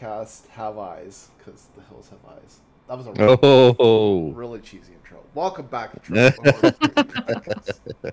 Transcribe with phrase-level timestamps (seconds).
[0.00, 2.60] Podcast have eyes because the hills have eyes.
[2.88, 5.20] That was a really, Oh, really cheesy intro.
[5.34, 6.30] Welcome back to True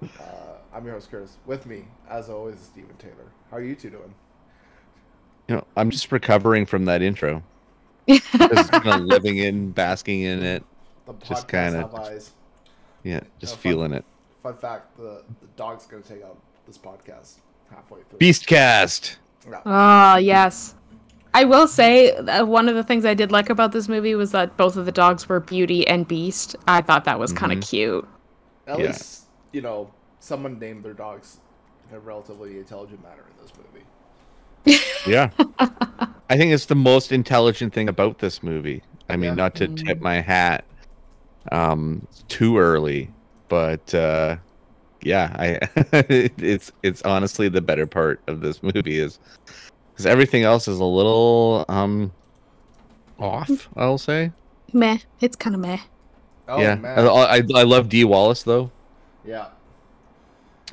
[0.00, 1.38] Uh, I'm your host Curtis.
[1.44, 3.32] With me, as always, is Steven Taylor.
[3.50, 4.14] How are you two doing?
[5.48, 7.42] you know, I'm just recovering from that intro.
[8.08, 8.32] Just
[8.72, 10.62] you know, living in, basking in it.
[11.06, 12.30] The Just kinda- have eyes.
[13.02, 13.62] Yeah, just No, fun.
[13.62, 14.04] feeling it.
[14.42, 17.34] Fun fact: the the dog's gonna take out this podcast
[17.70, 18.18] halfway through.
[18.18, 19.16] Beastcast.
[19.50, 19.60] Yeah.
[19.64, 20.74] Oh, yes.
[21.34, 24.32] I will say uh, one of the things I did like about this movie was
[24.32, 26.56] that both of the dogs were Beauty and Beast.
[26.66, 27.68] I thought that was kind of Mhm.
[27.68, 28.08] cute.
[28.66, 28.86] At Yeah.
[28.86, 31.38] least you know someone named their dogs
[31.90, 33.84] in a relatively intelligent manner in this movie.
[35.06, 35.30] Yeah.
[36.28, 38.82] I think it's the most intelligent thing about this movie.
[39.08, 39.34] I mean, Yeah.
[39.34, 40.64] not to tip my hat
[41.52, 43.10] um too early,
[43.48, 44.36] but uh
[45.08, 45.58] yeah, I
[46.38, 49.18] it's it's honestly the better part of this movie is
[49.96, 52.12] cuz everything else is a little um
[53.18, 54.30] off, I'll say.
[54.72, 54.98] Meh.
[55.20, 55.78] It's kind of meh.
[56.46, 56.74] Oh yeah.
[56.76, 56.98] man.
[56.98, 58.70] I, I I love Dee Wallace though.
[59.24, 59.46] yeah.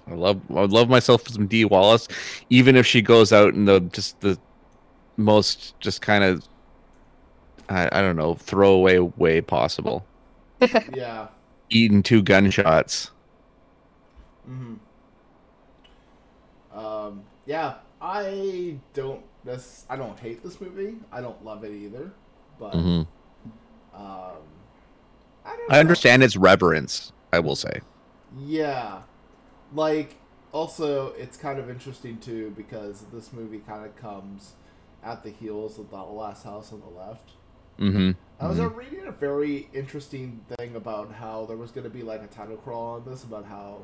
[0.08, 2.08] I love I love myself some Dee Wallace,
[2.50, 4.38] even if she goes out in the just the
[5.18, 6.44] most just kind of
[7.70, 10.06] I, I don't know throwaway way possible,
[10.94, 11.28] Yeah.
[11.72, 13.10] eating two gunshots.
[14.46, 14.76] Hmm
[16.72, 17.24] Um.
[17.46, 17.76] Yeah.
[18.02, 19.24] I don't.
[19.44, 19.86] This.
[19.90, 20.98] I don't hate this movie.
[21.12, 22.12] I don't love it either.
[22.60, 23.02] But hmm
[23.94, 24.44] um.
[25.46, 25.72] I don't.
[25.72, 27.12] I understand its reverence.
[27.32, 27.82] I will say.
[28.38, 29.02] Yeah.
[29.74, 30.16] Like,
[30.52, 34.54] also, it's kind of interesting too because this movie kind of comes
[35.04, 37.32] at the heels of the last house on the left.
[37.78, 41.90] hmm I was uh, reading a very interesting thing about how there was going to
[41.90, 43.80] be like a title crawl on this about how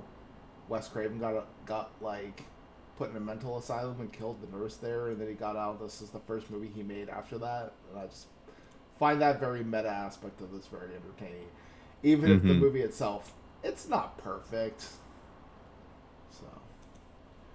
[0.70, 2.44] Wes Craven got got like
[2.98, 5.80] put in a mental asylum and killed the nurse there, and then he got out.
[5.82, 8.28] This is the first movie he made after that, and I just
[9.00, 11.48] find that very meta aspect of this very entertaining.
[12.04, 12.56] Even if the Mhm.
[12.56, 13.34] movie itself,
[13.64, 14.88] it's not perfect.
[16.32, 16.46] So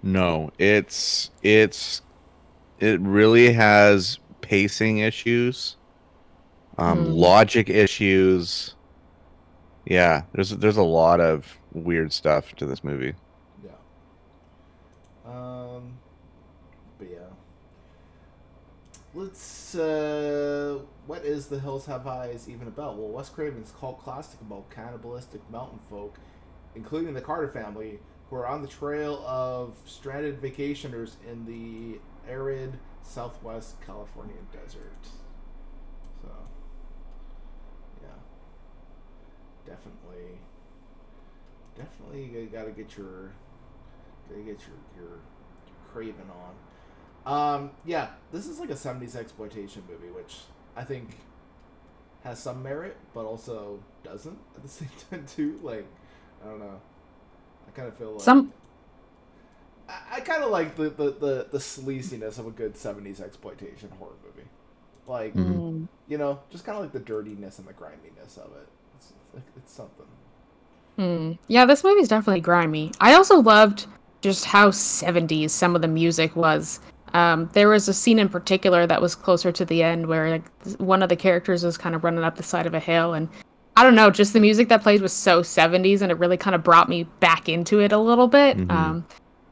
[0.01, 2.01] No, it's it's
[2.79, 5.77] it really has pacing issues,
[6.77, 7.05] um, Hmm.
[7.05, 8.75] logic issues.
[9.85, 13.13] Yeah, there's there's a lot of weird stuff to this movie.
[13.63, 13.71] yeah.
[15.25, 15.97] Um.
[16.97, 17.17] But yeah.
[19.13, 19.75] Let's.
[19.75, 20.79] uh...
[21.05, 22.97] What is The Hills Have Eyes even about?
[22.97, 26.17] Well, Wes Craven's cult classic about cannibalistic mountain folk,
[26.75, 27.99] including the Carter family,
[28.29, 31.99] who are on the trail of stranded vacationers in the
[32.29, 35.07] arid southwest California desert.
[36.21, 36.29] So.
[38.01, 38.09] Yeah.
[39.65, 40.39] Definitely.
[41.77, 43.31] Definitely, you gotta get your.
[44.29, 46.53] Gotta get your, your, your craving on.
[47.25, 50.37] Um, yeah, this is like a 70s exploitation movie, which
[50.75, 51.17] I think
[52.23, 55.59] has some merit, but also doesn't at the same time, too.
[55.63, 55.85] Like,
[56.43, 56.79] I don't know.
[57.67, 58.21] I kind of feel like.
[58.21, 58.51] Some
[59.89, 63.89] I, I kind of like the, the, the, the sleaziness of a good 70s exploitation
[63.99, 64.47] horror movie.
[65.07, 65.55] Like, Mhm.
[65.55, 65.87] Mm.
[66.09, 68.67] you know, just kind of like the dirtiness and the griminess of it.
[68.97, 70.05] It's, it's, like, it's something.
[70.97, 71.37] Mm.
[71.47, 72.91] Yeah, this movie's definitely grimy.
[72.99, 73.85] I also loved
[74.21, 76.79] just how 70s some of the music was.
[77.13, 80.77] Um, there was a scene in particular that was closer to the end where like
[80.79, 83.29] one of the characters was kind of running up the side of a hill and
[83.75, 86.55] I don't know, just the music that played was so 70s and it really kind
[86.55, 88.57] of brought me back into it a little bit.
[88.57, 88.71] Mhm.
[88.71, 89.05] Um,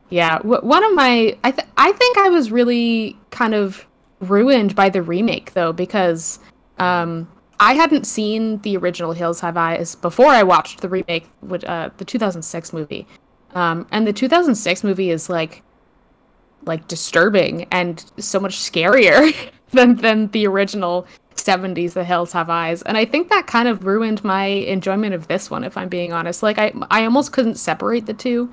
[0.09, 3.85] yeah, w- one of my I th- I think I was really kind of
[4.21, 6.39] ruined by the remake though because
[6.79, 7.27] um,
[7.59, 11.89] I hadn't seen the original Hills Have Eyes before I watched the remake, with, uh,
[11.97, 13.07] the 2006 movie.
[13.53, 15.63] Um, and the 2006 movie is like,
[16.65, 19.33] like disturbing and so much scarier
[19.71, 22.81] than than the original 70s The Hills Have Eyes.
[22.83, 26.13] And I think that kind of ruined my enjoyment of this one, if I'm being
[26.13, 26.43] honest.
[26.43, 28.51] Like I, I almost couldn't separate the two,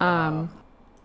[0.00, 0.50] um,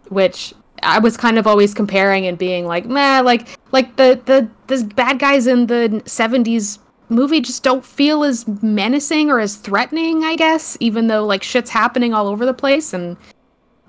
[0.10, 4.50] which I was kind of always comparing and being like, meh, like like the the
[4.68, 10.24] the bad guys in the 70s movie just don't feel as menacing or as threatening,
[10.24, 13.18] I guess, even though like shit's happening all over the place and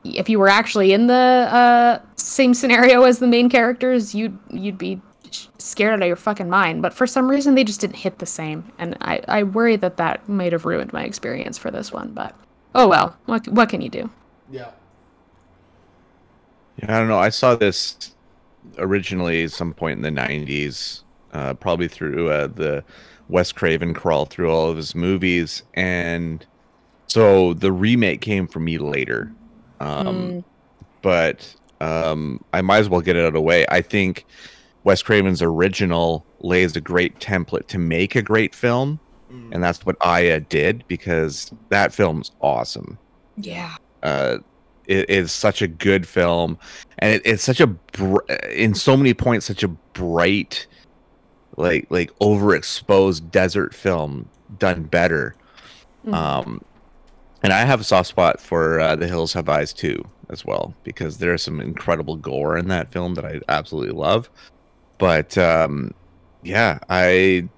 [0.04, 4.78] if you were actually in the uh, same scenario as the main characters, you'd you'd
[4.78, 5.00] be
[5.58, 6.82] scared out of your fucking mind.
[6.82, 9.96] But for some reason, they just didn't hit the same, and I I worry that
[9.98, 12.12] that might have ruined my experience for this one.
[12.12, 12.34] But
[12.74, 14.10] oh well, what what can you do?
[14.50, 14.70] Yeah.
[16.76, 17.18] Yeah, I don't know.
[17.18, 18.14] I saw this
[18.78, 22.84] originally some point in the '90s, uh, probably through uh, the
[23.28, 26.44] Wes Craven crawl through all of his movies, and
[27.06, 29.32] so the remake came for me later.
[29.80, 30.44] Um, Mm.
[31.02, 33.64] But um, I might as well get it out of the way.
[33.70, 34.26] I think
[34.84, 39.00] Wes Craven's original lays a great template to make a great film,
[39.32, 39.48] Mm.
[39.52, 42.98] and that's what Aja did because that film's awesome
[43.36, 43.76] Yeah.
[44.02, 44.38] uh,
[44.86, 46.58] it is such a good film,
[46.98, 48.18] and it, it's such a br-
[48.52, 50.66] in so many points such a bright,
[51.60, 54.28] like like overexposed desert film
[54.58, 55.34] done better.
[56.06, 56.14] Mhm.
[56.14, 56.60] Um,
[57.42, 60.74] and I have a soft spot for uh, The Hills Have Eyes too, as well,
[60.84, 64.28] because there's some incredible gore in that film that I absolutely love.
[64.98, 65.92] But um,
[66.42, 67.48] yeah, I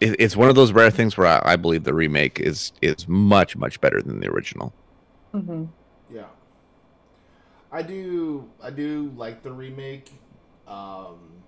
[0.00, 3.06] it, it's one of those rare things where I, I believe the remake is is
[3.08, 4.72] much much better than the original.
[5.34, 5.68] Mhm.
[6.12, 6.24] Yeah.
[7.72, 10.12] I do I do like the remake.
[10.66, 11.39] Um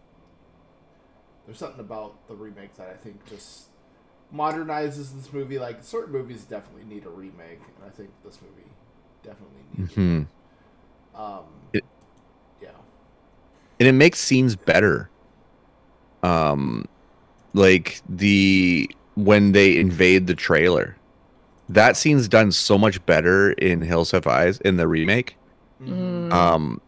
[1.47, 3.67] there's something about the remake that I think just
[4.35, 5.59] modernizes this movie.
[5.59, 8.69] Like certain movies definitely need a remake, and I think this movie
[9.23, 10.21] definitely needs Hmm.
[10.23, 11.19] it.
[11.19, 11.85] Um It-
[12.61, 12.69] yeah.
[13.81, 15.11] and it makes scenes better
[16.23, 16.85] um
[17.55, 20.97] like the when they invade the trailer
[21.69, 25.37] that scene's done so much better in hills have eyes in the remake.
[25.83, 26.33] Mm.
[26.33, 26.81] um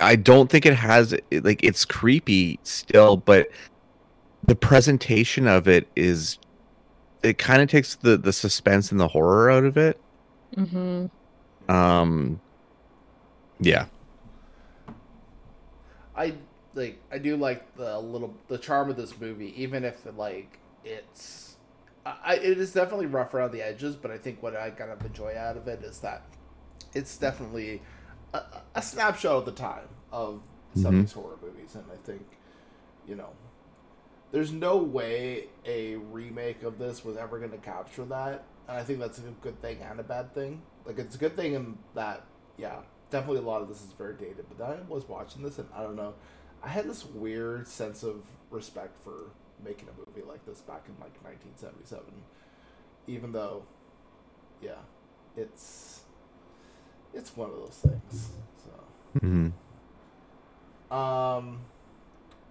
[0.00, 3.46] i don't think it has like it's creepy still but
[4.46, 6.38] the presentation of it is
[7.22, 10.00] it kind of takes the the suspense and the horror out of it
[10.56, 11.10] Mhm.
[11.68, 12.40] um
[13.60, 13.86] yeah
[16.14, 16.34] I
[16.74, 21.56] like I do like the little the charm of this movie, even if like it's
[22.06, 24.90] I, I- it is definitely rough around the edges, but I think what I kind
[24.90, 26.22] of enjoy out of it is that
[26.94, 27.82] it's definitely
[28.32, 28.40] a,
[28.74, 30.40] a snapshot of the time of
[30.74, 31.00] some of Mhm.
[31.02, 32.22] these horror movies, and I think
[33.06, 33.30] you know
[34.32, 38.82] there's no way a remake of this was ever going to capture that, and I
[38.82, 40.62] think that's a good thing and a bad thing.
[40.84, 42.24] Like it's a good thing in that
[42.56, 42.76] yeah,
[43.10, 44.46] definitely a lot of this is very dated.
[44.48, 46.14] But then I was watching this, and I don't know,
[46.62, 49.30] I had this weird sense of respect for
[49.64, 52.04] making a movie like this back in like 1977,
[53.06, 53.64] even though,
[54.60, 54.72] yeah,
[55.36, 56.00] it's
[57.14, 58.28] it's one of those things.
[58.64, 60.94] So, mm-hmm.
[60.94, 61.60] um,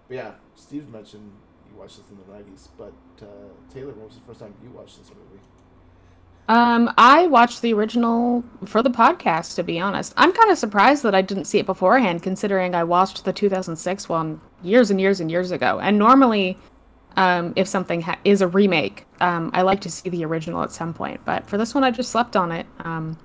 [0.08, 1.32] but yeah, Steve mentioned
[1.76, 2.92] watched this in the 90s, but
[3.22, 3.26] uh,
[3.72, 5.42] Taylor, when was the first time you watched this movie?
[6.48, 9.56] Um, I watched the original for the podcast.
[9.56, 12.84] To be honest, I'm kind of surprised that I didn't see it beforehand, considering I
[12.84, 15.80] watched the 2006 one years and years and years ago.
[15.80, 16.56] And normally,
[17.16, 20.70] um, if something ha- is a remake, um, I like to see the original at
[20.70, 21.20] some point.
[21.24, 22.66] But for this one, I just slept on it.
[22.80, 23.18] Um,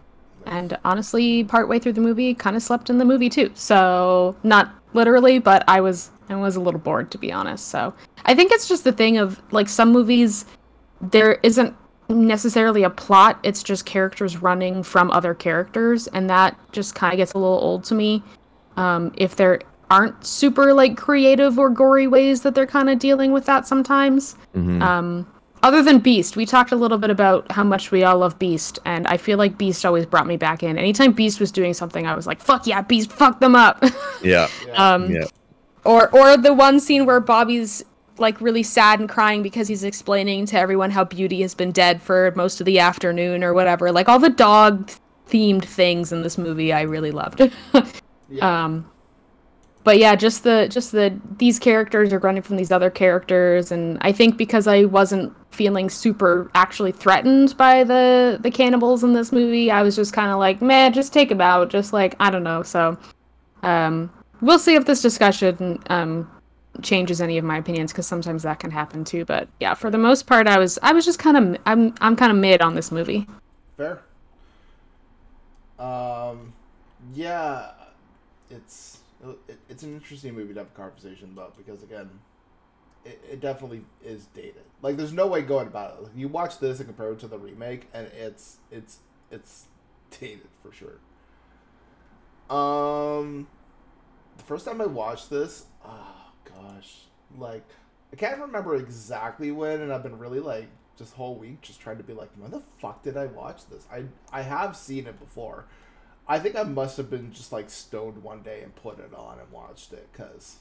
[0.47, 3.51] and honestly, partway through the movie, kind of slept in the movie too.
[3.53, 6.09] So not literally, but I was
[6.39, 7.69] I was a little bored to be honest.
[7.69, 7.93] So
[8.25, 10.45] I think it's just the thing of like some movies,
[11.01, 11.73] there isn't
[12.09, 13.39] necessarily a plot.
[13.43, 17.57] It's just characters running from other characters, and that just kind of gets a little
[17.59, 18.21] old to me.
[18.77, 23.31] Um, if there aren't super like creative or gory ways that they're kind of dealing
[23.33, 24.35] with that sometimes.
[24.55, 24.81] Mhm.
[24.81, 25.27] Um,
[25.63, 28.79] other than Beast, we talked a little bit about how much we all love Beast,
[28.85, 30.77] and I feel like Beast always brought me back in.
[30.77, 33.83] Anytime Beast was doing something, I was like, "Fuck yeah, Beast, fuck them up."
[34.23, 34.93] yeah Yeah.
[34.93, 35.25] um, yeah
[35.83, 37.83] or or the one scene where Bobby's
[38.17, 42.01] like really sad and crying because he's explaining to everyone how Beauty has been dead
[42.01, 43.91] for most of the afternoon or whatever.
[43.91, 44.91] Like all the dog
[45.27, 47.41] themed things in this movie, I really loved.
[48.29, 48.65] yeah.
[48.65, 48.89] um
[49.83, 53.97] but yeah just the just the these characters are running from these other characters and
[54.01, 59.31] i think because i wasn't feeling super actually threatened by the the cannibals in this
[59.31, 62.29] movie i was just kind of like man just take them out just like i
[62.29, 62.97] don't know so
[63.63, 64.09] um
[64.41, 66.29] we'll see if this discussion um
[66.81, 69.97] changes any of my opinions because sometimes that can happen too but yeah for the
[69.97, 72.75] most part i was i was just kind of i'm i'm kind of mid on
[72.75, 73.27] this movie
[73.81, 74.01] Fair.
[75.79, 76.53] Um,
[77.15, 77.71] yeah,
[78.51, 78.99] it's
[79.47, 82.09] it, it's an interesting movie to have a conversation about because again,
[83.03, 84.61] it, it definitely is dated.
[84.83, 86.03] Like, there's no way going about it.
[86.03, 88.99] Like, you watch this and compare it to the remake, and it's it's
[89.31, 89.65] it's
[90.19, 90.99] dated for sure.
[92.55, 93.47] Um,
[94.41, 97.01] the first time I watched this, oh gosh,
[97.37, 97.67] like
[98.11, 100.67] I can't remember exactly when, and I've been really like
[100.97, 103.85] this whole week just trying to be like, when the fuck did I watch this?
[103.91, 105.65] I I have seen it before.
[106.27, 109.39] I think I must have been just like stoned one day and put it on
[109.39, 110.57] and watched it because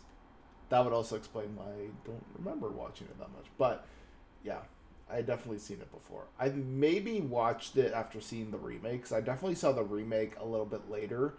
[0.69, 3.47] that would also explain why I don't remember watching it that much.
[3.57, 3.87] But
[4.45, 4.61] yeah,
[5.11, 6.25] I definitely seen it before.
[6.39, 9.11] I maybe watched it after seeing the remakes.
[9.11, 11.35] I definitely saw the remake a little bit later,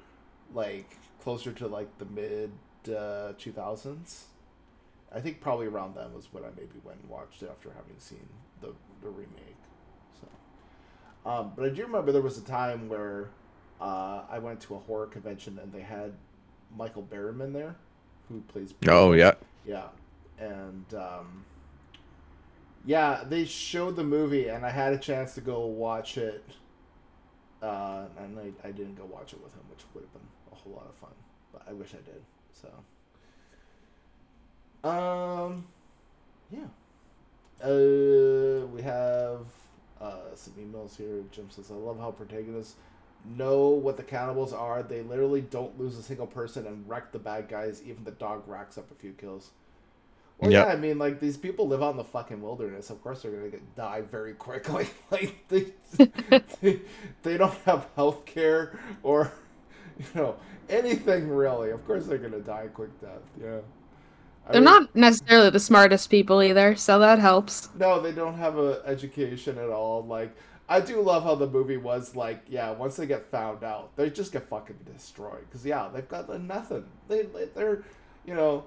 [0.53, 2.51] like closer to like the mid
[2.95, 4.25] uh, two uh.
[5.13, 7.99] I think probably around then was when I maybe went and watched it after having
[7.99, 8.27] seen
[8.61, 9.57] the the remake.
[10.19, 13.29] So, um, but I do remember there was a time where
[13.79, 16.13] uh, I went to a horror convention and they had
[16.75, 17.75] Michael Berryman there,
[18.29, 18.73] who plays.
[18.87, 19.33] Oh yeah.
[19.65, 19.87] Yeah,
[20.39, 21.45] and um,
[22.85, 26.43] yeah, they showed the movie, and I had a chance to go watch it.
[27.61, 30.55] Uh, and I, I didn't go watch it with him, which would have been a
[30.55, 31.11] whole lot of fun,
[31.51, 32.21] but I wish I did.
[32.53, 32.69] So,
[34.89, 35.65] um,
[36.51, 36.67] yeah.
[37.63, 39.45] Uh, we have
[39.99, 41.23] uh, some emails here.
[41.31, 42.75] Jim says, "I love how protagonists
[43.37, 44.81] know what the cannibals are.
[44.81, 47.83] They literally don't lose a single person and wreck the bad guys.
[47.85, 49.51] Even the dog racks up a few kills."
[50.41, 50.65] Well, yep.
[50.67, 52.89] yeah, I mean, like these people live out in the fucking wilderness.
[52.89, 54.87] Of course, they're gonna get die very quickly.
[55.11, 55.67] like they,
[56.61, 56.81] they,
[57.21, 59.31] they don't have health care or,
[59.99, 60.35] you know,
[60.69, 61.71] anything really.
[61.71, 63.21] Of course, they're gonna die a quick death.
[63.41, 63.59] Yeah.
[64.47, 67.69] I they're mean, not necessarily the smartest people either, so that helps.
[67.77, 70.03] No, they don't have a education at all.
[70.03, 70.35] Like
[70.67, 74.09] I do love how the movie was like, yeah, once they get found out, they
[74.09, 75.45] just get fucking destroyed.
[75.51, 76.85] Cause yeah, they've got nothing.
[77.07, 77.83] They they're,
[78.25, 78.65] you know,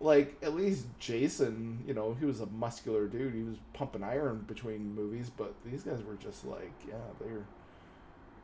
[0.00, 3.34] like at least Jason, you know, he was a muscular dude.
[3.34, 7.44] He was pumping iron between movies, but these guys were just like, yeah, they were.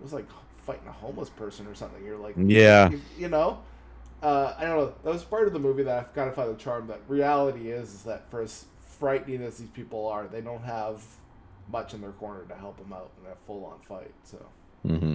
[0.02, 0.26] It was like
[0.66, 2.04] fighting a homeless person or something.
[2.04, 3.60] You're like, yeah, you, you know.
[4.20, 4.94] Uh, I don't know.
[5.04, 6.88] That was part of the movie that I've kind of found the charm.
[6.88, 8.64] That reality is, is that for as
[8.98, 11.04] frightening as these people are, they don't have
[11.70, 14.10] much in their corner to help them out in a full on fight.
[14.24, 14.44] So.
[14.84, 15.14] Mm-hmm.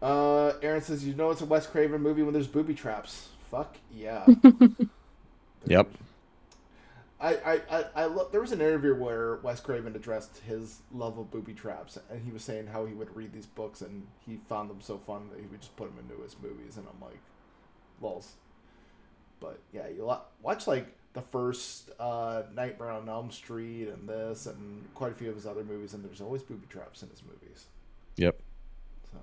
[0.00, 3.76] Uh, Aaron says, "You know it's a Wes Craven movie when there's booby traps." Fuck
[3.94, 4.26] yeah.
[5.66, 5.90] yep.
[7.20, 11.18] I, I, I, I lo- there was an interview where Wes Craven addressed his love
[11.18, 14.38] of booby traps, and he was saying how he would read these books and he
[14.48, 17.00] found them so fun that he would just put them into his movies, and I'm
[17.00, 17.18] like,
[18.00, 18.34] lols.
[19.40, 20.10] But yeah, you
[20.42, 25.28] watch like the first uh, Nightmare on Elm Street and this and quite a few
[25.28, 27.66] of his other movies, and there's always booby traps in his movies.
[28.16, 28.40] Yep.
[29.12, 29.18] So.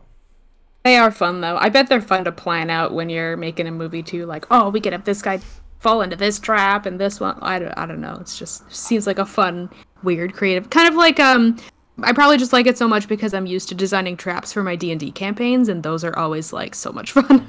[0.84, 1.58] They are fun though.
[1.58, 4.25] I bet they're fun to plan out when you're making a movie too.
[4.25, 5.40] Like, oh, we could have this guy
[5.86, 7.38] fall into this trap and this one.
[7.44, 8.18] I don't, I don't know.
[8.20, 9.70] It's just seems like a fun,
[10.01, 11.58] weird, creative kind of like um.
[12.01, 14.75] I probably just like it so much because I'm used to designing traps for my
[14.75, 17.46] D and D campaigns, and those are always like so much fun.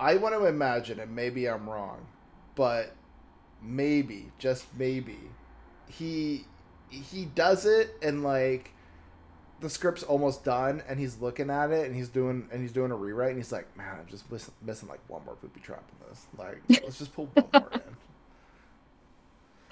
[0.00, 2.04] I want to imagine, and maybe I'm wrong,
[2.56, 2.92] but
[3.62, 5.18] maybe, just maybe,
[5.88, 6.44] he
[6.90, 8.72] he does it and like
[9.64, 12.90] the script's almost done and he's looking at it and he's doing and he's doing
[12.90, 15.82] a rewrite and he's like, man, I'm just missing, missing like one more booby trap
[15.90, 16.26] in this.
[16.36, 17.80] Like, let's just pull one more in.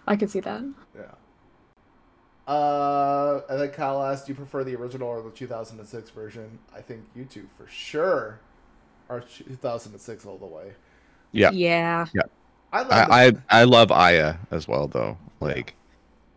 [0.07, 0.65] I can see that.
[0.97, 2.51] Yeah.
[2.51, 6.81] Uh, and then Kyle asked, "Do you prefer the original or the 2006 version?" I
[6.81, 8.41] think you two for sure
[9.11, 10.73] are 2006 all the way.
[11.33, 11.51] Yeah.
[11.51, 12.07] Yeah.
[12.15, 12.23] Yeah.
[12.73, 15.19] I I, I, I love Aja as well though.
[15.39, 15.75] Like,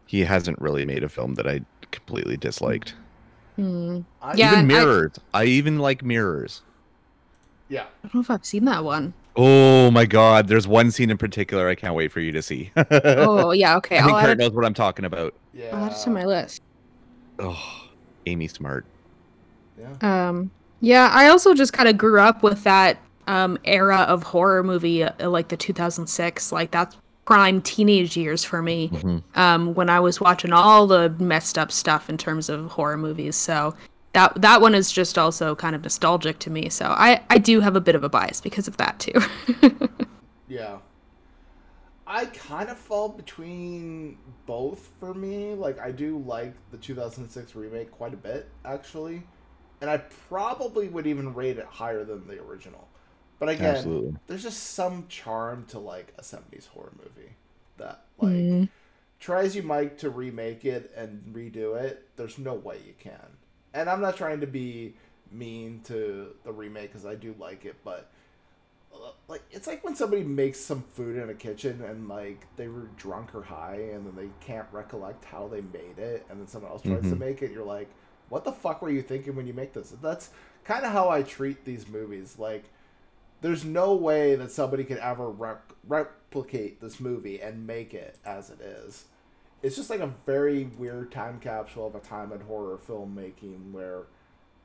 [0.05, 2.95] he hasn't really made a film that I completely disliked.
[3.55, 4.01] Hmm.
[4.35, 5.13] yeah, even mirrors.
[5.33, 6.61] I, I, even like mirrors.
[7.69, 7.83] Yeah.
[7.83, 9.13] I don't know if I've seen that one.
[9.35, 12.71] Oh my god, there's one scene in particular I can't wait for you to see.
[12.91, 13.97] oh yeah, okay.
[13.97, 15.33] I think Kurt knows what I'm talking about.
[15.53, 15.75] Yeah.
[15.75, 16.61] I'll add it to my list.
[17.39, 17.89] Oh,
[18.25, 18.85] Amy Smart.
[19.77, 20.27] Yeah.
[20.29, 20.51] Um.
[20.79, 22.97] Yeah, I also just kind of grew up with that
[23.27, 26.51] um era of horror movie, uh, like the 2006.
[26.51, 26.95] Like that's
[27.25, 29.39] prime teenage years for me mm-hmm.
[29.39, 33.35] um, when I was watching all the messed up stuff in terms of horror movies.
[33.35, 33.75] So
[34.13, 36.69] that that one is just also kind of nostalgic to me.
[36.69, 39.19] So I I do have a bit of a bias because of that too.
[40.47, 40.77] yeah.
[42.07, 45.55] I kind of fall between both for me.
[45.55, 49.23] Like I do like the 2006 remake quite a bit actually.
[49.81, 49.97] And I
[50.29, 52.87] probably would even rate it higher than the original.
[53.39, 54.15] But again, Absolutely.
[54.27, 57.31] there's just some charm to like a 70s horror movie
[57.77, 58.69] that like mm.
[59.19, 63.37] try as you might to remake it and redo it, there's no way you can.
[63.73, 64.95] And I'm not trying to be
[65.31, 68.09] mean to the remake because I do like it, but
[68.93, 72.67] uh, like it's like when somebody makes some food in a kitchen and like they
[72.67, 76.47] were drunk or high and then they can't recollect how they made it and then
[76.47, 77.09] someone else tries mm-hmm.
[77.09, 77.89] to make it you're like
[78.29, 80.29] what the fuck were you thinking when you make this that's
[80.63, 82.65] kind of how i treat these movies like
[83.45, 88.49] there's no way that somebody could ever rep- replicate this movie and make it as
[88.49, 89.05] it is.
[89.61, 94.07] It's just like a very weird time capsule of a time in horror filmmaking where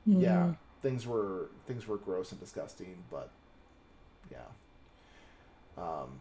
[0.07, 0.57] yeah, Mm.
[0.81, 3.29] things were things were gross and disgusting, but
[4.31, 4.47] yeah.
[5.77, 6.19] Um,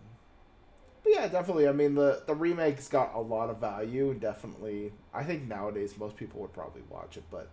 [1.02, 1.66] but yeah, definitely.
[1.66, 5.96] I mean, the the remake's got a lot of value, and definitely, I think nowadays
[5.96, 7.24] most people would probably watch it.
[7.30, 7.48] But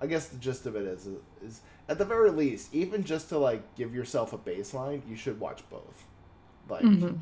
[0.00, 1.08] I guess the gist of it is
[1.42, 5.40] is at the very least, even just to like give yourself a baseline, you should
[5.40, 6.04] watch both.
[6.68, 7.18] Like Mhm.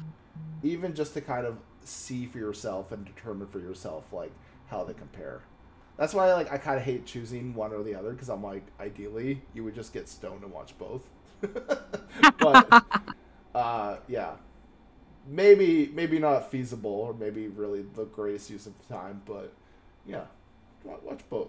[0.63, 4.33] even just to kind of see for yourself and determine for yourself like
[4.69, 5.43] how they compare.
[5.97, 8.65] That's why like I kind of hate choosing one or the other because I'm like
[8.81, 11.09] ideally you would just get stoned and watch both.
[12.39, 12.75] but
[13.55, 14.33] uh, yeah,
[15.27, 19.53] maybe maybe not feasible or maybe really the greatest use of time, but
[20.07, 20.25] yeah,
[20.85, 21.49] watch both.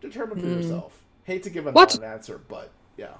[0.00, 0.56] Determine for Mm.
[0.62, 1.00] yourself.
[1.24, 3.14] Hate to give a Watch- non-answer, but yeah,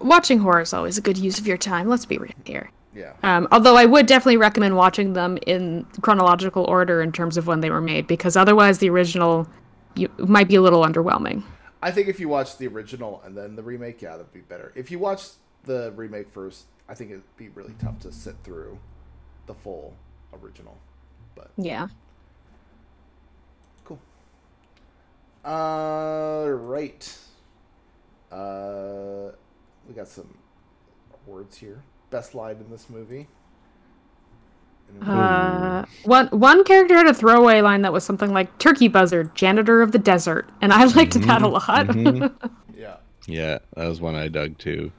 [0.00, 1.88] Watching horror is always a good use of your time.
[1.88, 2.70] Let's be real here.
[2.92, 7.46] yeah, Um, although I would definitely recommend watching them in chronological order in terms of
[7.46, 9.46] when they were made, because otherwise the original
[9.94, 11.44] you, might be a little underwhelming.
[11.82, 14.72] I think if you watch the original and then the remake, yeah, that'd be better.
[14.74, 15.28] If you watch
[15.64, 18.76] the remake first, I think it'd be really tough to sit through
[19.46, 19.94] the full
[20.42, 20.76] original.
[21.36, 21.88] But Yeah.
[23.84, 24.00] cool.
[25.44, 27.16] Uh, right.
[28.30, 29.30] Uh,
[29.88, 30.36] we got some
[31.26, 31.82] words here.
[32.10, 33.26] Best line in this movie.
[35.02, 39.82] Uh, one one character had a throwaway line that was something like "Turkey buzzard, janitor
[39.82, 41.86] of the desert," and I liked that a lot.
[41.86, 42.32] mhm.
[42.76, 42.96] yeah.
[43.28, 44.90] Yeah, that was one I dug too.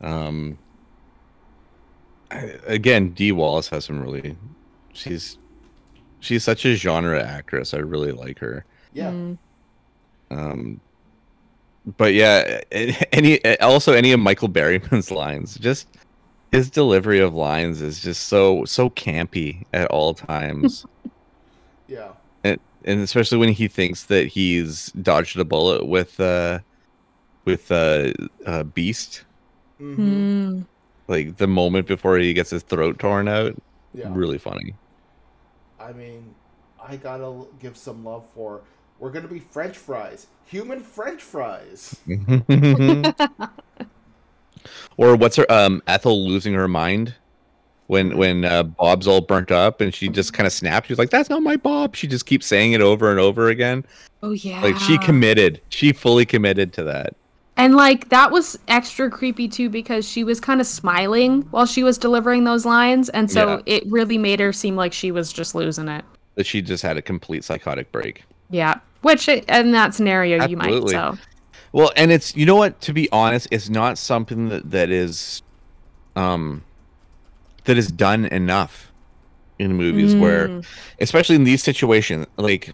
[0.00, 0.58] Um,
[2.30, 4.36] I- again, Dee Wallace has some really.
[4.92, 5.38] She's
[6.20, 7.74] she's such a genre actress.
[7.74, 8.64] I really like her.
[8.94, 9.10] Yeah.
[9.10, 9.38] Mm.
[10.30, 10.80] Um,
[11.98, 12.60] but yeah,
[13.12, 15.88] any also any of Michael Berryman's lines, just
[16.52, 20.86] his delivery of lines is just so so campy at all times,
[21.88, 22.12] Yeah.
[22.44, 26.60] and, and especially when he thinks that he's dodged a bullet with uh
[27.44, 28.12] with uh,
[28.46, 29.24] uh Beast,
[29.78, 30.22] hmm
[30.60, 30.66] Mm.
[31.08, 33.54] like the moment before he gets his throat torn out.
[33.92, 34.10] Yeah.
[34.12, 34.74] Really funny.
[35.78, 36.34] I mean,
[36.82, 38.62] I gotta give some love for.
[39.04, 41.94] We're gonna be French fries, human French fries.
[44.96, 47.14] or what's her um Ethel losing her mind
[47.88, 50.88] when when uh, Bob's all burnt up and she just kind of snaps.
[50.88, 53.84] She's like, "That's not my Bob." She just keeps saying it over and over again.
[54.22, 54.62] Oh yeah.
[54.62, 55.60] Like she committed.
[55.68, 57.14] She fully committed to that.
[57.58, 61.82] And like that was extra creepy too because she was kind of smiling while she
[61.82, 63.76] was delivering those lines, and so Yeah.
[63.76, 66.06] it really made her seem like she was just losing it.
[66.36, 68.24] That she just had a complete psychotic break.
[68.54, 68.74] Yeah.
[69.02, 70.92] Which in that scenario you might Absolutely.
[70.92, 71.18] so.
[71.72, 72.80] Well, and it's you know what?
[72.82, 75.42] To be honest, it's not something that that is,
[76.14, 76.62] um,
[77.64, 78.92] that is done enough
[79.58, 80.64] in movies where, Mm.
[81.00, 82.72] especially in these situations, like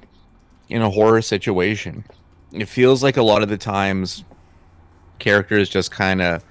[0.69, 2.05] in a horror situation,
[2.53, 4.25] it feels like a lot of the times
[5.19, 6.45] characters just kind of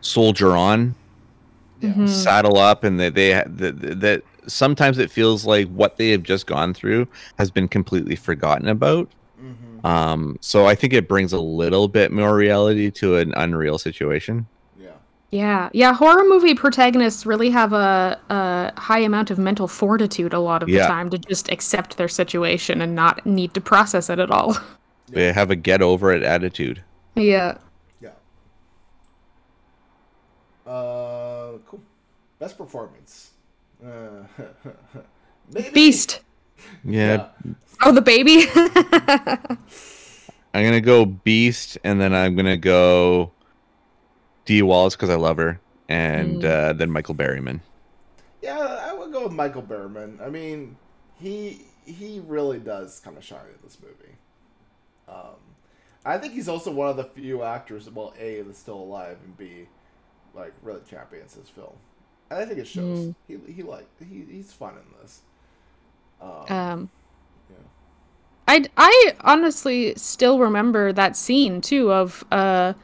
[0.00, 0.94] soldier on.
[1.82, 2.08] Mhm.
[2.08, 6.46] saddle up, and that they that that sometimes it feels like what they have just
[6.46, 9.12] gone through has been completely forgotten about.
[9.38, 13.78] hmm Um, so I think it brings a little bit more reality to an unreal
[13.78, 14.48] situation.
[14.76, 14.96] Yeah.
[15.30, 15.92] Yeah, yeah.
[15.94, 20.70] Horror movie protagonists really have a, a high amount of mental fortitude a lot of
[20.70, 20.86] the Yeah.
[20.86, 24.56] time to just accept their situation and not need to process it at all.
[25.08, 26.82] They have a get over it attitude.
[27.14, 27.58] Yeah.
[28.00, 28.12] Yeah.
[30.66, 31.82] Uh, cool.
[32.38, 33.33] Best performance.
[33.84, 34.24] Uh,
[35.52, 35.70] maybe.
[35.70, 36.20] Beast.
[36.84, 37.28] Yeah,
[37.82, 38.44] Oh, the baby.
[40.54, 43.32] I'm gonna go Beast, and then I'm gonna go
[44.44, 46.44] Dee Wallace because I love her, and Mm.
[46.44, 47.60] uh, then Michael Berryman.
[48.40, 50.20] Yeah, I would go with Michael Berryman.
[50.20, 50.76] I mean,
[51.20, 54.14] he he really does kind of shine in this movie.
[55.08, 55.36] Um,
[56.06, 59.36] I think he's also one of the few actors, well, A, that's still alive, and
[59.36, 59.66] B,
[60.34, 61.74] like really champions his film.
[62.30, 62.98] And I think it shows.
[62.98, 63.14] Mm.
[63.28, 65.20] He he like he, he's fun in this.
[66.20, 66.90] Um, um,
[67.50, 67.56] yeah.
[68.48, 72.74] I I honestly still remember that scene too of uh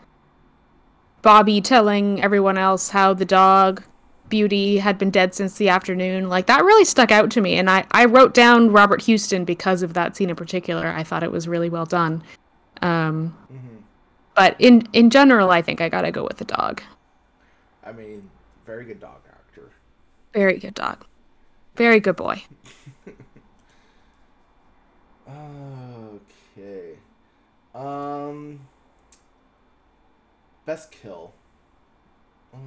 [1.23, 3.83] Bobby telling everyone else how the dog
[4.29, 6.29] Beauty had been dead since the afternoon.
[6.29, 9.83] Like that really stuck out to me and I I wrote down Robert Houston because
[9.83, 10.87] of that scene in particular.
[10.89, 12.23] I thought it was really well done.
[12.83, 13.77] Um mm-hmm.
[14.35, 16.83] but in in general I think I got to go with the dog.
[17.85, 18.31] I mean,
[18.67, 19.21] very good dog.
[20.33, 21.05] Very good dog.
[21.77, 22.43] Very good boy.
[25.29, 26.99] Okay.
[27.75, 28.61] Um.
[30.67, 31.33] Best kill.
[32.55, 32.59] Mm.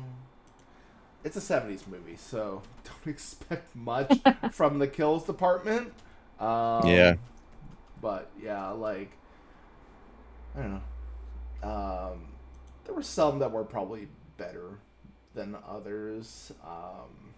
[1.23, 4.13] It's a '70s movie, so don't expect much
[4.52, 5.93] from the kills department.
[6.39, 7.15] Um, Yeah.
[8.02, 9.12] But yeah, like
[10.58, 11.69] I don't know.
[11.69, 12.28] Um,
[12.86, 14.80] there were some that were probably better
[15.34, 16.52] than others.
[16.65, 17.33] Um,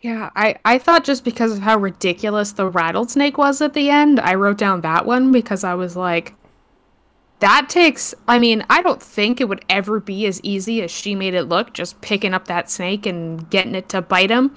[0.00, 4.20] Yeah, I, I thought just because of how ridiculous the rattlesnake was at the end,
[4.20, 6.34] I wrote down that one because I was like,
[7.40, 8.14] that takes.
[8.26, 11.44] I mean, I don't think it would ever be as easy as she made it
[11.44, 14.54] look, just picking up that snake and getting it to bite him.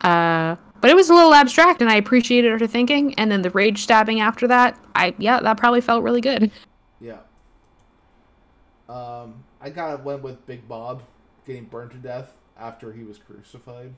[0.00, 3.14] Uh, but it was a little abstract, and I appreciated her thinking.
[3.14, 6.50] And then the rage stabbing after that, I yeah, that probably felt really good.
[7.00, 7.18] yeah.
[8.88, 11.02] Um, I kind of went with Big Bob
[11.46, 13.94] getting burned to death after he was crucified.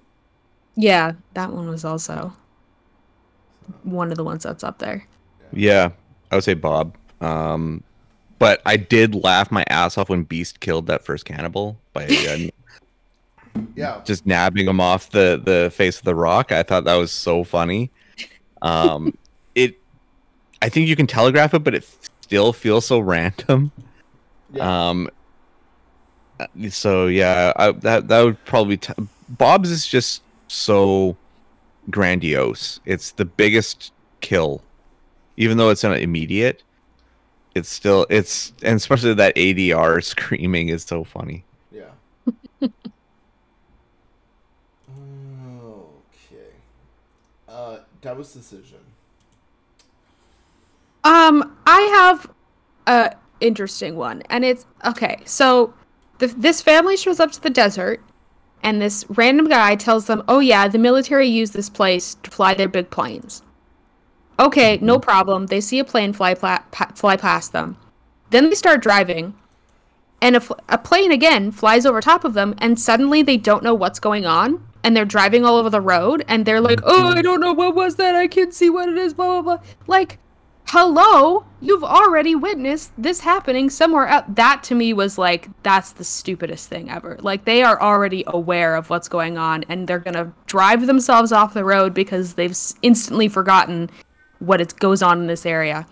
[0.77, 2.33] Yeah, that one was also
[3.83, 5.07] one of the ones that's up there.
[5.53, 5.91] Yeah,
[6.31, 6.95] I would say Bob.
[7.21, 7.83] Um,
[8.39, 12.39] but I did laugh my ass off when Beast killed that first cannibal by uh,
[13.75, 14.03] Yeah.
[14.05, 16.53] just nabbing him off the the face of the rock.
[16.53, 17.91] I thought that was so funny.
[18.61, 19.17] Um,
[19.55, 19.79] it,
[20.61, 21.85] I think you can telegraph it, but it
[22.21, 23.73] still feels so random.
[24.53, 24.89] Yeah.
[24.91, 25.09] Um,
[26.39, 28.93] uh, so yeah, I, that that would probably t-
[29.31, 31.17] Bob's is just so
[31.91, 32.81] grandiose.
[32.85, 34.63] It's the biggest kill,
[35.37, 36.63] even though it's not immediate.
[37.55, 41.45] It's still it's and especially that ADR screaming is so funny.
[41.71, 41.91] Yeah.
[42.63, 42.73] okay.
[47.49, 48.79] Uh, Devil's decision.
[51.05, 52.31] Um, I have
[52.89, 55.21] a interesting one, and it's okay.
[55.25, 55.73] So,
[56.19, 58.03] the, this family shows up to the desert,
[58.67, 62.53] and this random guy tells them, "Oh yeah, the military use this place to fly
[62.53, 63.43] their big planes."
[64.41, 65.03] Okay, no mm-hmm.
[65.03, 65.47] problem.
[65.47, 67.77] They see a plane fly pla- fly past them.
[68.31, 69.35] Then they start driving,
[70.21, 73.63] and a, fl- a plane again flies over top of them, and suddenly they don't
[73.63, 77.05] know what's going on, and they're driving all over the road, and they're like, mm-hmm.
[77.05, 78.17] "Oh, I don't know what was that.
[78.17, 79.67] I can't see what it is." Blah blah blah.
[79.87, 80.19] Like,
[80.69, 84.25] hello, you've already witnessed this happening somewhere else.
[84.29, 87.17] That to me was like, that's the stupidest thing ever.
[87.21, 91.55] Like, they are already aware of what's going on, and they're gonna drive themselves off
[91.55, 93.91] the road because they've instantly forgotten
[94.41, 95.87] what it goes on in this area.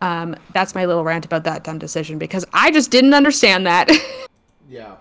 [0.00, 3.90] Um, that's my little rant about that dumb decision because I just didn't understand that.
[4.68, 4.96] Yeah.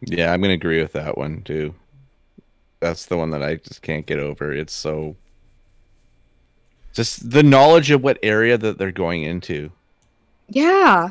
[0.00, 1.74] Yeah, I'm gonna agree with that one too.
[2.80, 4.52] That's the one that I just can't get over.
[4.52, 5.16] It's so
[6.94, 9.70] just the knowledge of what area that they're going into.
[10.48, 11.10] Yeah.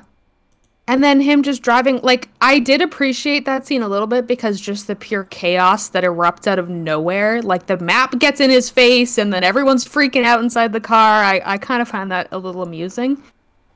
[0.87, 4.59] And then him just driving like I did appreciate that scene a little bit because
[4.59, 7.41] just the pure chaos that erupts out of nowhere.
[7.41, 11.23] Like the map gets in his face and then everyone's freaking out inside the car.
[11.23, 13.21] I, I kind of find that a little amusing.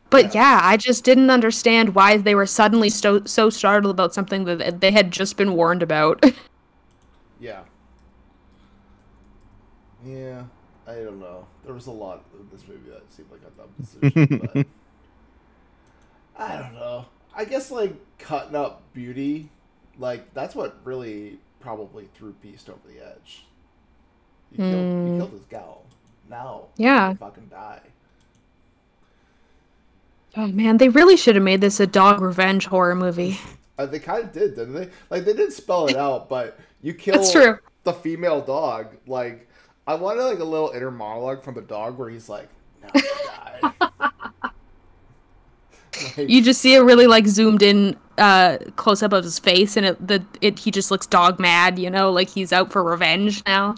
[0.10, 0.62] But yeah.
[0.63, 4.91] I just didn't understand why they were suddenly so so startled about something that they
[4.91, 6.24] had just been warned about.
[7.39, 7.62] Yeah.
[10.04, 10.43] Yeah.
[10.88, 11.46] I don't know.
[11.67, 14.65] There was a lot in this movie that seemed like a dumb decision, but
[16.41, 17.06] I don't know.
[17.36, 19.49] I guess like cutting up beauty,
[19.99, 23.43] like that's what really probably threw Beast over the edge.
[24.53, 25.17] You killed, you Hmm.
[25.17, 25.84] killed this gal.
[26.30, 27.13] Now, Yeah.
[27.15, 27.82] fucking die.
[30.38, 33.39] oh man, they really should have made this a dog revenge horror movie.
[33.80, 34.89] Uh, they kind of did, didn't they?
[35.12, 37.60] Like they didn't spell it out, but you kill That's true.
[37.84, 38.95] the female dog.
[39.06, 39.47] Like
[39.88, 42.50] I wanted like a little inner monologue from the dog where he's like,
[42.84, 43.02] "Now you
[43.62, 43.71] die."
[46.15, 49.76] Like, You just see a really like zoomed in uh close up of his face
[49.78, 52.84] and it the it he just looks dog mad, you know, like he's out for
[52.84, 53.73] revenge now.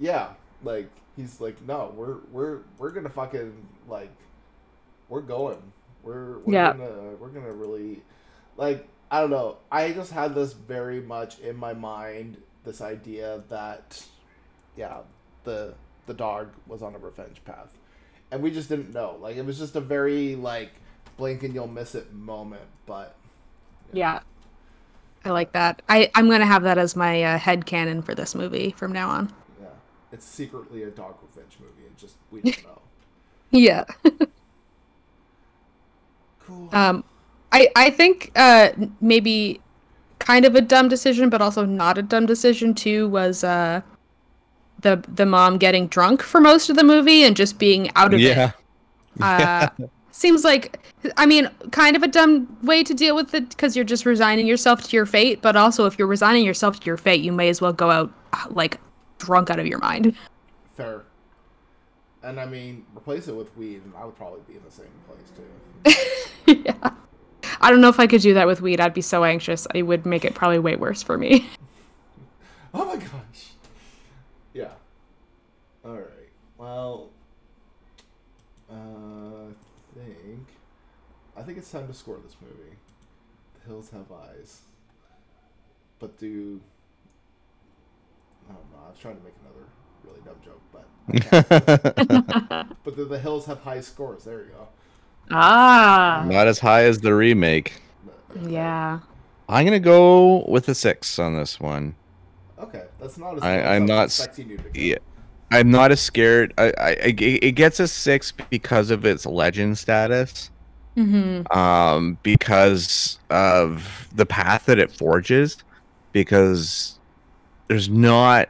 [0.00, 0.28] yeah,
[0.62, 3.52] like he's like, "No, we're we're we're gonna fucking
[3.86, 4.10] like,
[5.10, 5.60] we're going.
[6.02, 6.72] We're we're Yeah.
[6.72, 8.02] gonna we're gonna really
[8.56, 9.56] like." I don't know.
[9.72, 12.36] I just had this very much in my mind.
[12.64, 14.04] This idea that,
[14.76, 14.98] yeah,
[15.48, 15.74] the
[16.06, 17.76] the dog was on a revenge path,
[18.30, 19.16] and we just didn't know.
[19.20, 20.70] Like it was just a very like
[21.16, 22.62] blink and you'll miss it moment.
[22.86, 23.14] But
[23.92, 24.20] Yeah.
[25.24, 25.82] I like that.
[25.88, 28.92] I I'm going to have that as my uh, head canon for this movie from
[28.92, 29.32] now on.
[29.60, 29.66] yeah,
[30.12, 32.80] it's secretly a dog revenge movie, and just we don't know.
[33.50, 33.84] Yeah.
[36.46, 36.68] Cool.
[36.72, 37.04] Um
[37.52, 39.60] I I think uh maybe
[40.18, 43.80] kind of a dumb decision but also not a dumb decision too was uh
[44.80, 48.20] the the mom getting drunk for most of the movie and just being out of
[48.20, 48.24] it.
[48.24, 48.52] Yeah.
[49.20, 49.68] uh,
[50.12, 50.80] seems like
[51.16, 54.46] i mean kind of a dumb way to deal with it because you're just resigning
[54.48, 57.48] yourself to your fate but also if you're resigning yourself to your fate you may
[57.48, 58.80] as well go out uh, like
[59.18, 60.16] drunk out of your mind
[60.76, 61.02] Fair.
[62.22, 64.86] And I mean, replace it with weed, and I would probably be in the same
[65.06, 66.02] place
[66.46, 66.62] too.
[66.64, 66.90] yeah
[67.60, 69.82] i don't know if i could do that with weed i'd be so anxious it
[69.82, 71.48] would make it probably way worse for me
[72.74, 73.52] Oh my gosh.
[74.52, 74.68] Yeah.
[75.84, 76.28] All right.
[76.58, 77.10] Well,
[78.70, 80.46] uh, I think
[81.36, 82.76] I think it's time to score this movie.
[83.60, 84.60] The Hills Have Eyes.
[86.00, 86.60] But do
[88.48, 88.78] I don't know.
[88.86, 89.66] I was trying to make another
[90.04, 90.86] really dumb joke, but
[92.84, 94.24] but do the Hills have high scores?
[94.24, 94.68] There you go.
[95.30, 97.74] ah, Not as high as the remake.
[98.46, 99.00] yeah.
[99.48, 101.94] I'm gonna go with a six on this one.
[102.58, 103.42] Okay, that's not as.
[103.42, 104.70] I- low as I'm not expecting you to go.
[104.74, 104.96] Yeah,
[105.50, 106.52] I'm not as scared.
[106.58, 110.50] I, I, I it gets a six because of its legend status.
[110.96, 111.56] Mm-hmm.
[111.56, 115.58] um, because of the path that it forges.
[116.10, 116.98] Because
[117.68, 118.48] there's not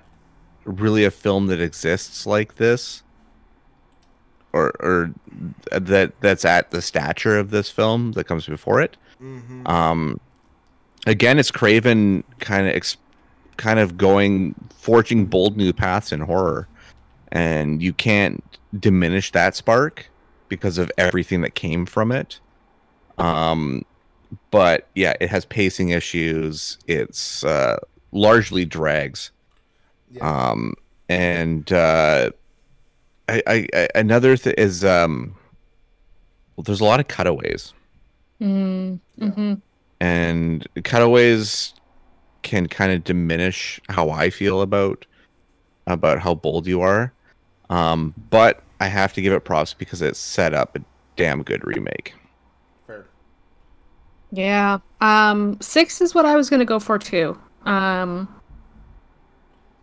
[0.64, 3.02] really a film that exists like this,
[4.52, 5.12] or or
[5.72, 8.96] that that's at the stature of this film that comes before it.
[9.20, 9.66] Mm-hmm.
[9.66, 10.20] Um,
[11.06, 12.96] again, it's Craven kind of ex-
[13.56, 16.68] kind of going forging bold new paths in horror,
[17.32, 18.42] and you can't
[18.78, 20.08] diminish that spark
[20.48, 22.40] because of everything that came from it.
[23.18, 23.84] Um,
[24.50, 26.78] but yeah, it has pacing issues.
[26.86, 27.78] It's uh,
[28.12, 29.30] largely drags.
[30.10, 30.48] yeah.
[30.50, 30.74] Um,
[31.08, 32.30] and uh,
[33.28, 35.34] I, I, I another th- is um,
[36.56, 37.72] well, there's a lot of cutaways
[38.40, 39.54] Mm-hmm.
[40.00, 41.74] and cutaways
[42.42, 45.06] can kind of diminish how I feel about
[45.86, 47.12] about how bold you are.
[47.70, 50.80] Um, but I have to give it props because it set up a
[51.16, 52.14] damn good remake.
[52.86, 53.06] Fair.
[54.30, 54.78] Yeah.
[55.00, 57.38] Um, six is what I was gonna go for too.
[57.64, 58.28] Um,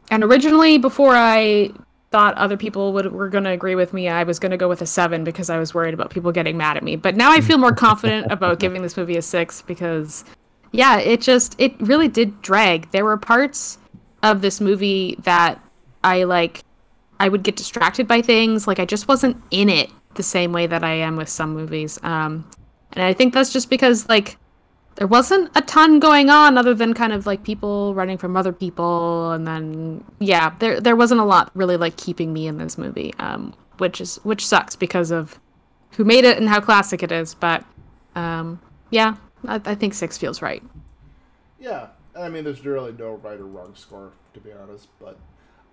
[0.10, 1.71] and originally, before I
[2.12, 4.86] thought other people would were gonna agree with me, I was gonna go with a
[4.86, 6.95] seven because I was worried about people getting mad at me.
[6.95, 10.24] But now I feel more confident about giving this movie a six because,
[10.71, 12.89] yeah, it just it really did drag.
[12.91, 13.78] There were parts
[14.24, 15.60] of this movie that
[16.04, 16.63] I like.
[17.19, 18.67] I would get distracted by things.
[18.67, 21.99] Like I just wasn't in it the same way that I am with some movies.
[22.04, 22.49] Um,
[22.93, 24.38] and I think that's just because like
[24.95, 28.54] there wasn't a ton going on other than kind of like people running from other
[28.54, 32.78] people and then yeah, there there wasn't a lot really like keeping me in this
[32.78, 33.13] movie.
[33.19, 35.39] Um, which is which sucks because of
[35.91, 37.63] who made it and how classic it is, but
[38.15, 39.15] um, yeah,
[39.47, 40.63] I, I think 6 feels right.
[41.60, 45.17] Yeah, I mean, there's really no right or wrong score to be honest, but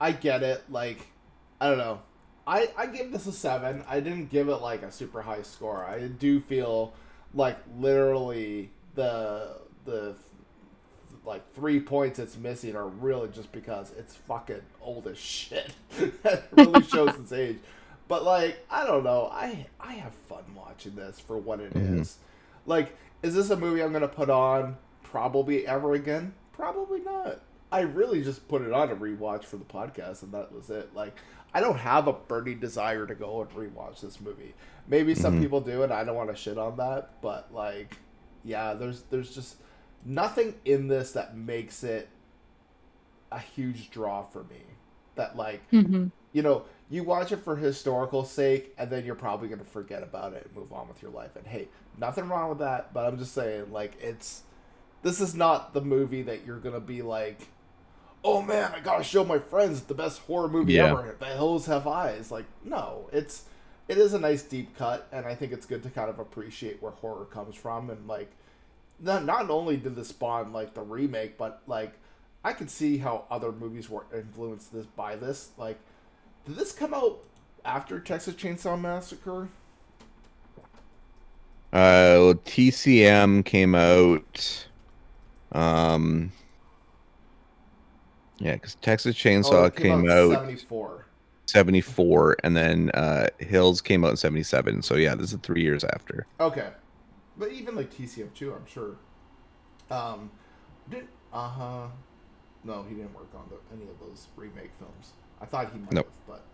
[0.00, 0.62] I get it.
[0.70, 1.06] Like,
[1.62, 2.00] I don't know.
[2.44, 3.84] I I give this a seven.
[3.88, 5.84] I didn't give it like a super high score.
[5.84, 6.92] I do feel
[7.34, 10.16] like literally the the
[11.24, 15.72] like three points it's missing are really just because it's fucking old as shit.
[16.24, 17.58] that really shows its age.
[18.08, 19.28] But like, I don't know.
[19.32, 22.08] I I have fun watching this for what it is.
[22.08, 22.16] Mhm.
[22.66, 26.34] Like, is this a movie I'm gonna put on probably ever again?
[26.52, 27.38] Probably not.
[27.72, 30.94] I really just put it on to rewatch for the podcast, and that was it.
[30.94, 31.16] Like,
[31.54, 34.54] I don't have a burning desire to go and rewatch this movie.
[34.86, 35.40] Maybe some Mhm.
[35.42, 37.20] people do, and I don't want to shit on that.
[37.22, 37.96] But like,
[38.44, 39.56] yeah, there's there's just
[40.04, 42.08] nothing in this that makes it
[43.30, 44.62] a huge draw for me.
[45.14, 46.06] That like Mm-hmm.
[46.32, 50.32] you know, you watch it for historical sake, and then you're probably gonna forget about
[50.34, 51.36] it and move on with your life.
[51.36, 54.42] And hey, nothing wrong with that, but I'm just saying, like, it's
[55.02, 57.48] this is not the movie that you're gonna be like,
[58.24, 60.90] oh man, I gotta show my friends the best horror movie Yeah.
[60.90, 61.16] ever.
[61.18, 62.30] The Hills Have Eyes.
[62.30, 63.44] Like, no, it's
[63.88, 66.82] it is a nice deep cut, and I think it's good to kind of appreciate
[66.82, 68.30] where horror comes from, and like,
[69.00, 71.94] not not only did this spawn like the remake, but like.
[72.44, 75.50] I could see how other movies were influenced this by this.
[75.56, 75.78] Like,
[76.44, 77.20] did this come out
[77.64, 79.48] after Texas Chainsaw Massacre?
[81.72, 84.66] Uh, well, TCM came out.
[85.52, 86.32] Um,
[88.42, 91.06] yeah, because Texas Chainsaw Oh, came, in out 74.
[91.46, 94.82] 74, and then uh, Hills came out in 77.
[94.82, 96.26] So yeah, this is three years after.
[96.40, 96.70] Okay,
[97.36, 98.96] but even like TCM 2, I'm sure.
[99.90, 100.30] Um,
[100.90, 101.86] did uh huh.
[102.64, 105.12] No, he didn't work on the, any of those remake films.
[105.40, 106.06] I thought he might Nope.
[106.06, 106.44] have, but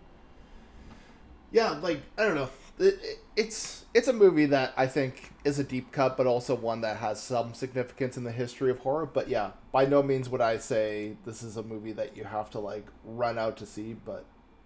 [1.51, 2.51] yeah, like I don't know.
[2.79, 6.55] It, it, it's it's a movie that I think is a deep cut, but also
[6.55, 9.07] one that has some significance in the history of horror.
[9.07, 12.51] But yeah, by no means would I say this is a movie that you have
[12.51, 13.95] to like run out to see.
[13.95, 14.25] But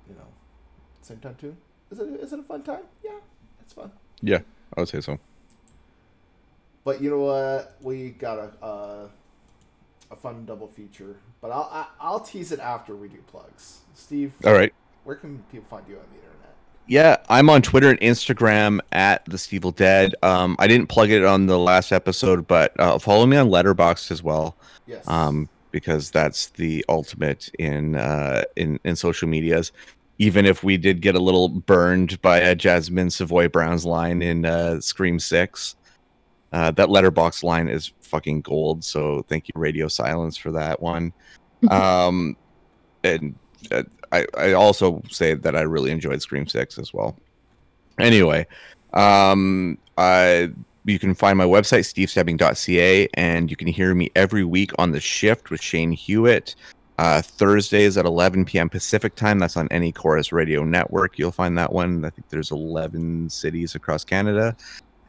[0.08, 0.26] you know,
[1.02, 1.56] same time too,
[1.90, 2.84] is it is it a fun time?
[3.04, 3.18] Yeah,
[3.60, 3.90] it's fun.
[4.22, 4.40] Yeah,
[4.76, 5.18] I would say so.
[6.84, 7.76] But you know what?
[7.80, 9.08] We got a uh,
[10.10, 11.16] a fun double feature.
[11.40, 13.80] But I'll I, I'll tease it after we do plugs.
[13.94, 14.72] Steve, All right.
[15.04, 16.31] where can people find you on the internet?
[16.86, 20.14] Yeah, I'm on Twitter and Instagram at the Stevel Dead.
[20.22, 24.10] Um, I didn't plug it on the last episode, but uh, follow me on Letterboxd
[24.10, 24.56] as well.
[24.86, 25.06] Yes.
[25.06, 29.72] um, because that's the ultimate in uh, in in social medias.
[30.18, 34.44] Even if we did get a little burned by uh, Jasmine Savoy Brown's line in
[34.44, 35.76] uh, Scream Six,
[36.52, 38.84] Uh, that Letterboxd line is fucking gold.
[38.84, 41.12] So thank you, Radio Silence, for that one.
[41.70, 42.36] um,
[43.02, 43.34] and
[43.70, 47.16] uh, I, I also say that I really enjoyed Scream Six as well.
[47.98, 48.46] Anyway,
[48.92, 50.50] um, I
[50.84, 55.00] you can find my website stevestebbing.ca and you can hear me every week on the
[55.00, 56.56] shift with Shane Hewitt.
[56.98, 58.68] Uh, Thursdays at 11 p.m.
[58.68, 59.38] Pacific time.
[59.38, 61.18] That's on any Corus Radio network.
[61.18, 62.04] You'll find that one.
[62.04, 64.56] I think there's 11 cities across Canada.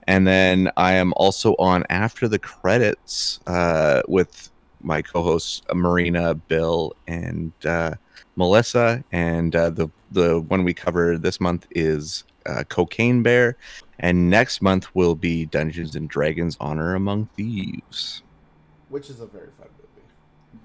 [0.08, 4.50] And then I am also on After the Credits uh, with
[4.82, 7.94] my co-hosts uh, Marina, Bill, and uh,
[8.36, 9.04] Melissa.
[9.12, 13.58] And uh, the the one we cover this month is uh, Cocaine Bear,
[14.00, 18.24] and next month will be Dungeons and Dragons: Honor Among Thieves.
[18.88, 20.08] Which is a very fun movie.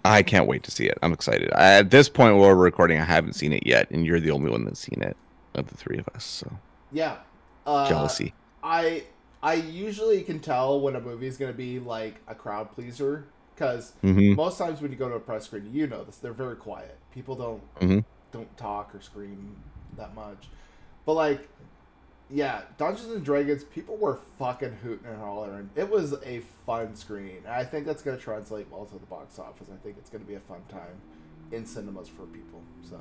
[0.04, 0.98] I can't wait to see it.
[1.02, 1.50] I'm excited.
[1.54, 4.30] I, at this point, while we're recording, I haven't seen it yet, and you're the
[4.30, 5.16] only one that's seen it
[5.54, 6.24] of the three of us.
[6.24, 7.18] So Yeah.
[7.66, 8.34] Uh, jealousy.
[8.62, 9.04] I
[9.42, 13.32] I usually can tell when a movie is going to be like a crowd pleaser
[13.54, 16.32] because hmm most times when you go to a press screen, you know this, they're
[16.32, 16.97] very quiet.
[17.12, 18.04] People don't Mhm.
[18.32, 19.56] don't talk or scream
[19.96, 20.48] that much.
[21.06, 21.48] But like,
[22.28, 25.70] yeah, Dungeons and Dragons, people were fucking hooting and hollering.
[25.74, 27.42] It was a fun screen.
[27.48, 29.68] I think that's gonna translate well to the box office.
[29.72, 31.00] I think it's gonna be a fun time
[31.50, 32.60] in cinemas for people.
[32.82, 33.00] So,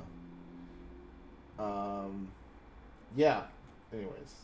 [1.62, 2.28] um,
[3.16, 3.46] yeah.
[3.92, 4.34] Anyways,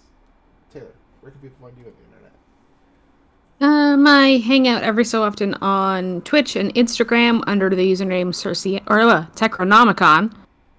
[0.72, 2.32] Taylor, where can people find you on the internet?
[3.60, 8.66] Um, I hang out every so often on Twitch and Instagram under the username Circe
[8.88, 10.34] or uh, Techronomicon.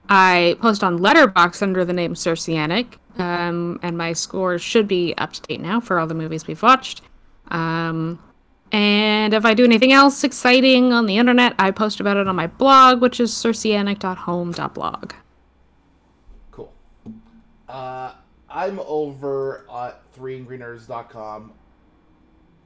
[0.10, 5.34] I post on Letterboxd under the name Circeanic, um, and my scores should be up
[5.34, 7.02] to date now for all the movies we've watched.
[7.48, 8.20] Um,
[8.72, 12.36] and if I do anything else exciting on the internet, I post about it on
[12.36, 15.14] my blog, which is circeanic.home.blog.
[16.52, 16.74] Cool.
[17.70, 18.14] Uh,
[18.50, 21.54] I'm over at threeangrynerds.com.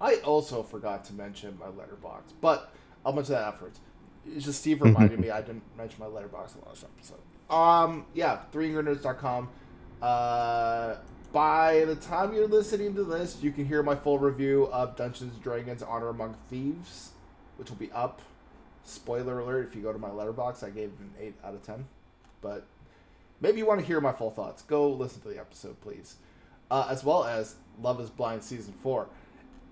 [0.01, 2.73] I also forgot to mention my Letterboxd, but
[3.05, 3.79] I'll mention that afterwards.
[4.25, 7.53] It's just Steve reminded me I didn't mention my Letterboxd in the last episode.
[7.53, 9.49] Um, yeah, threeangrynerds.com.
[10.01, 10.95] Uh,
[11.31, 15.33] by the time you're listening to this, you can hear my full review of Dungeons
[15.33, 17.11] and Dragons Honor Among Thieves,
[17.57, 18.21] which will be up.
[18.83, 21.63] Spoiler alert, if you go to my Letterboxd, I gave it an 8 out of
[21.63, 21.85] 10.
[22.41, 22.65] But
[23.41, 24.63] maybe you want to hear my full thoughts.
[24.63, 26.15] Go listen to the episode, please.
[26.71, 29.07] Uh, as well as Love is Blind Season 4.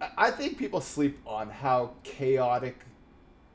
[0.01, 2.85] I- think people sleep on how chaotic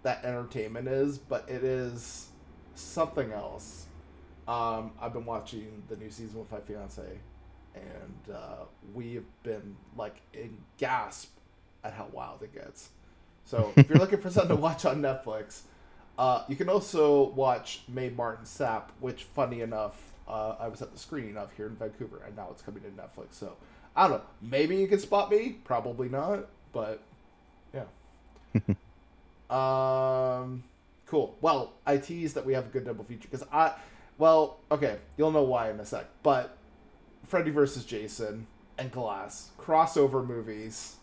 [0.03, 2.29] that entertainment is, but it is
[2.75, 3.87] something else.
[4.49, 7.21] Um, I've been watching the new season with my fiance,
[7.75, 11.31] and uh, we have been like in gasp
[11.85, 12.91] at how wild it gets.
[13.45, 15.63] So if you're looking for something to watch on Netflix,
[16.19, 20.93] uh, you can also watch Mae Martin Sap, which, funny enough, uh, I was at
[20.93, 23.35] the screening of here in Vancouver, and now it's coming to Netflix.
[23.35, 23.57] So
[23.95, 24.23] I don't know.
[24.41, 25.57] Maybe you can spot me.
[25.65, 26.47] Probably not.
[26.73, 27.03] But
[27.75, 27.85] yeah.
[29.51, 30.65] um,
[31.07, 31.37] cool.
[31.41, 33.73] Well, I teased that we have a good double feature because I,
[34.19, 36.07] well, okay, you'll know why in a sec.
[36.23, 36.57] But
[37.27, 38.47] Freddy versus Jason
[38.79, 40.97] and Glass crossover movies.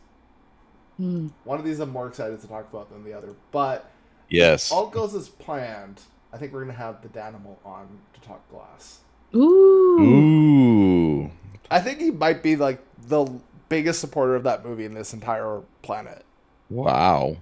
[0.97, 1.27] Hmm.
[1.43, 3.89] One of these I'm more excited to talk about than the other, but
[4.29, 4.71] Yes.
[4.71, 6.01] all goes as planned.
[6.33, 8.99] I think we're gonna have the Danimal on to talk Glass.
[9.33, 9.99] Ooh.
[9.99, 11.31] Ooh.
[11.71, 13.25] I think he might be like the
[13.69, 16.25] biggest supporter of that movie in this entire planet.
[16.69, 17.37] Wow.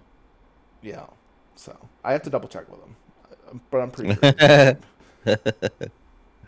[0.82, 1.06] Yeah.
[1.56, 4.78] So I have to double check with him, but I'm pretty sure.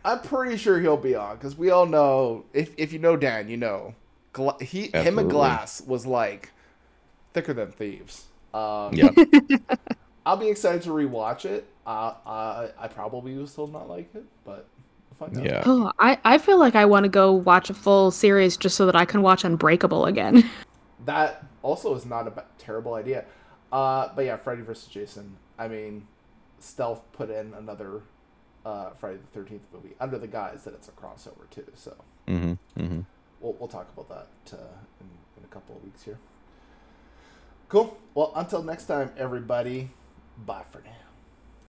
[0.06, 3.50] I'm pretty sure he'll be on because we all know if if you know Dan,
[3.50, 3.96] you know,
[4.34, 5.22] Gla- he him Absolutely.
[5.24, 6.52] and Glass was like
[7.34, 8.26] thicker than thieves.
[8.54, 9.10] Um, yeah.
[10.26, 11.66] I'll be excited to rewatch it.
[11.86, 14.68] Uh, I I probably will still not like it, but
[15.20, 15.46] we'll find out.
[15.46, 15.64] Yeah.
[15.66, 18.86] Oh, I, I feel like I want to go watch a full series just so
[18.86, 20.50] that I can watch Unbreakable again.
[21.06, 23.26] That also is not a terrible idea.
[23.72, 24.88] Uh, but yeah, Freddy vs.
[24.90, 25.38] Jason.
[25.58, 26.08] I mean,
[26.60, 28.02] Stealth put in another
[28.66, 31.66] uh, Friday the Thirteenth movie under the guise that it's a crossover too.
[31.76, 31.96] So
[32.28, 33.02] hmm hmm
[33.40, 35.08] we'll we'll talk about that uh, in,
[35.38, 36.18] in a couple of weeks here.
[37.70, 37.98] Cool.
[38.14, 39.92] Well, until next time, everybody.
[40.46, 41.09] Bye for now.